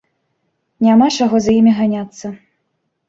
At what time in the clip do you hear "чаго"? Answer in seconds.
1.17-1.35